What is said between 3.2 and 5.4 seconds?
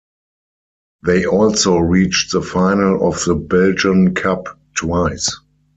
the Belgian Cup twice.